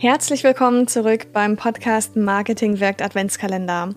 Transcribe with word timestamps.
Herzlich 0.00 0.44
willkommen 0.44 0.86
zurück 0.86 1.32
beim 1.32 1.56
Podcast 1.56 2.14
Marketing 2.14 2.78
wirkt 2.78 3.02
Adventskalender. 3.02 3.96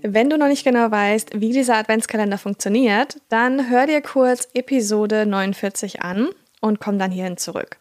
Wenn 0.00 0.30
du 0.30 0.38
noch 0.38 0.48
nicht 0.48 0.64
genau 0.64 0.90
weißt, 0.90 1.38
wie 1.42 1.52
dieser 1.52 1.76
Adventskalender 1.76 2.38
funktioniert, 2.38 3.20
dann 3.28 3.68
hör 3.68 3.86
dir 3.86 4.00
kurz 4.00 4.48
Episode 4.54 5.26
49 5.26 6.00
an 6.00 6.30
und 6.62 6.80
komm 6.80 6.98
dann 6.98 7.10
hierhin 7.10 7.36
zurück. 7.36 7.76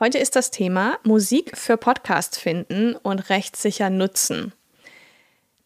Heute 0.00 0.16
ist 0.16 0.36
das 0.36 0.50
Thema 0.50 0.96
Musik 1.02 1.58
für 1.58 1.76
Podcast 1.76 2.38
finden 2.40 2.96
und 2.96 3.28
rechtssicher 3.28 3.90
nutzen. 3.90 4.54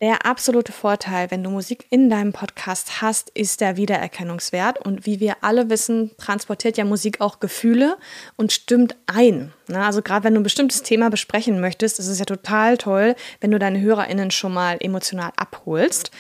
Der 0.02 0.24
absolute 0.24 0.72
Vorteil, 0.72 1.30
wenn 1.30 1.44
du 1.44 1.50
Musik 1.50 1.84
in 1.90 2.08
deinem 2.08 2.32
Podcast 2.32 3.02
hast, 3.02 3.28
ist 3.30 3.60
der 3.60 3.76
Wiedererkennungswert. 3.76 4.78
Und 4.78 5.04
wie 5.04 5.20
wir 5.20 5.36
alle 5.42 5.68
wissen, 5.68 6.12
transportiert 6.16 6.78
ja 6.78 6.86
Musik 6.86 7.20
auch 7.20 7.38
Gefühle 7.38 7.98
und 8.36 8.50
stimmt 8.50 8.96
ein. 9.04 9.52
Also 9.70 10.00
gerade 10.00 10.24
wenn 10.24 10.32
du 10.32 10.40
ein 10.40 10.44
bestimmtes 10.44 10.82
Thema 10.82 11.10
besprechen 11.10 11.60
möchtest, 11.60 11.98
ist 11.98 12.06
es 12.06 12.18
ja 12.18 12.24
total 12.24 12.78
toll, 12.78 13.14
wenn 13.42 13.50
du 13.50 13.58
deine 13.58 13.78
HörerInnen 13.78 14.30
schon 14.30 14.54
mal 14.54 14.78
emotional 14.80 15.32
abholst. 15.36 16.10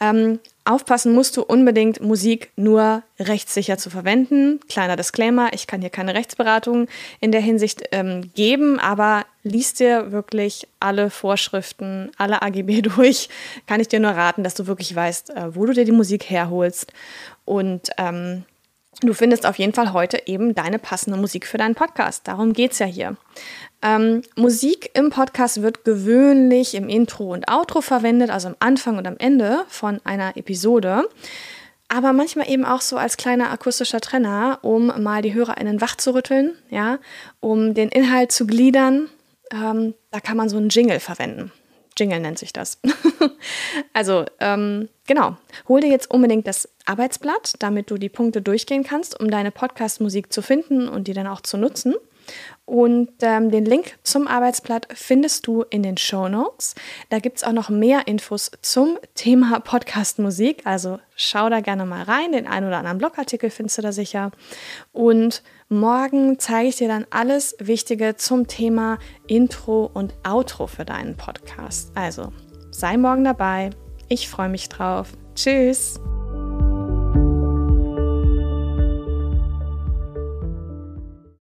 Ähm, 0.00 0.40
Aufpassen 0.64 1.14
musst 1.14 1.36
du 1.36 1.42
unbedingt, 1.42 2.00
Musik 2.00 2.50
nur 2.56 3.04
rechtssicher 3.20 3.78
zu 3.78 3.90
verwenden. 3.90 4.58
Kleiner 4.68 4.96
Disclaimer, 4.96 5.52
ich 5.52 5.68
kann 5.68 5.80
hier 5.80 5.90
keine 5.90 6.14
Rechtsberatung 6.14 6.88
in 7.20 7.30
der 7.30 7.40
Hinsicht 7.40 7.84
ähm, 7.92 8.32
geben, 8.34 8.80
aber 8.80 9.24
liest 9.42 9.80
dir 9.80 10.12
wirklich 10.12 10.68
alle 10.80 11.10
Vorschriften, 11.10 12.10
alle 12.18 12.42
AGB 12.42 12.82
durch. 12.82 13.28
Kann 13.66 13.80
ich 13.80 13.88
dir 13.88 14.00
nur 14.00 14.12
raten, 14.12 14.44
dass 14.44 14.54
du 14.54 14.66
wirklich 14.66 14.94
weißt, 14.94 15.30
äh, 15.30 15.54
wo 15.54 15.66
du 15.66 15.72
dir 15.72 15.84
die 15.84 15.92
Musik 15.92 16.28
herholst. 16.28 16.92
Und 17.44 17.90
ähm, 17.98 18.44
du 19.00 19.14
findest 19.14 19.46
auf 19.46 19.58
jeden 19.58 19.72
Fall 19.72 19.92
heute 19.92 20.26
eben 20.26 20.54
deine 20.54 20.78
passende 20.78 21.18
Musik 21.18 21.46
für 21.46 21.58
deinen 21.58 21.74
Podcast. 21.74 22.28
Darum 22.28 22.52
geht 22.52 22.72
es 22.72 22.78
ja 22.78 22.86
hier. 22.86 23.16
Ähm, 23.82 24.22
Musik 24.36 24.90
im 24.94 25.10
Podcast 25.10 25.62
wird 25.62 25.84
gewöhnlich 25.84 26.74
im 26.74 26.88
Intro 26.88 27.32
und 27.32 27.50
Outro 27.50 27.80
verwendet, 27.80 28.30
also 28.30 28.48
am 28.48 28.56
Anfang 28.60 28.98
und 28.98 29.06
am 29.06 29.16
Ende 29.18 29.64
von 29.68 30.00
einer 30.04 30.36
Episode. 30.36 31.08
Aber 31.88 32.12
manchmal 32.12 32.48
eben 32.48 32.64
auch 32.64 32.82
so 32.82 32.96
als 32.98 33.16
kleiner 33.16 33.50
akustischer 33.50 34.00
Trenner, 34.00 34.60
um 34.62 34.92
mal 35.02 35.22
die 35.22 35.34
HörerInnen 35.34 35.80
wach 35.80 35.96
zu 35.96 36.14
rütteln, 36.14 36.56
ja, 36.68 36.98
um 37.40 37.74
den 37.74 37.88
Inhalt 37.88 38.30
zu 38.30 38.46
gliedern. 38.46 39.08
Ähm, 39.52 39.94
da 40.10 40.20
kann 40.20 40.36
man 40.36 40.48
so 40.48 40.56
einen 40.56 40.68
Jingle 40.68 41.00
verwenden. 41.00 41.52
Jingle 41.98 42.20
nennt 42.20 42.38
sich 42.38 42.52
das. 42.52 42.78
also, 43.92 44.24
ähm, 44.38 44.88
genau. 45.06 45.36
Hol 45.68 45.80
dir 45.80 45.90
jetzt 45.90 46.10
unbedingt 46.10 46.46
das 46.46 46.68
Arbeitsblatt, 46.86 47.54
damit 47.58 47.90
du 47.90 47.98
die 47.98 48.08
Punkte 48.08 48.40
durchgehen 48.40 48.84
kannst, 48.84 49.18
um 49.18 49.30
deine 49.30 49.50
Podcast-Musik 49.50 50.32
zu 50.32 50.42
finden 50.42 50.88
und 50.88 51.08
die 51.08 51.12
dann 51.12 51.26
auch 51.26 51.40
zu 51.40 51.56
nutzen. 51.56 51.94
Und 52.64 53.10
ähm, 53.22 53.50
den 53.50 53.64
Link 53.64 53.98
zum 54.04 54.28
Arbeitsblatt 54.28 54.86
findest 54.94 55.46
du 55.46 55.62
in 55.70 55.82
den 55.82 55.96
Show 55.96 56.28
Notes. 56.28 56.74
Da 57.08 57.18
gibt 57.18 57.38
es 57.38 57.44
auch 57.44 57.52
noch 57.52 57.68
mehr 57.68 58.06
Infos 58.06 58.50
zum 58.62 58.96
Thema 59.14 59.58
Podcast-Musik. 59.58 60.62
Also 60.64 61.00
schau 61.16 61.48
da 61.48 61.60
gerne 61.60 61.84
mal 61.84 62.02
rein. 62.02 62.32
Den 62.32 62.46
einen 62.46 62.68
oder 62.68 62.78
anderen 62.78 62.98
Blogartikel 62.98 63.50
findest 63.50 63.78
du 63.78 63.82
da 63.82 63.92
sicher. 63.92 64.30
Und 64.92 65.42
morgen 65.68 66.38
zeige 66.38 66.68
ich 66.68 66.76
dir 66.76 66.88
dann 66.88 67.06
alles 67.10 67.56
Wichtige 67.58 68.16
zum 68.16 68.46
Thema 68.46 68.98
Intro 69.26 69.90
und 69.92 70.14
Outro 70.24 70.68
für 70.68 70.84
deinen 70.84 71.16
Podcast. 71.16 71.90
Also 71.96 72.32
sei 72.70 72.96
morgen 72.96 73.24
dabei. 73.24 73.70
Ich 74.08 74.28
freue 74.28 74.48
mich 74.48 74.68
drauf. 74.68 75.08
Tschüss. 75.34 76.00